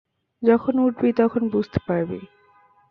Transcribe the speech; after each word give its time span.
যখন 0.43 0.73
উঠবি 0.79 1.09
তখন 1.13 1.41
বুঝতে 1.49 1.79
পারবি। 1.87 2.19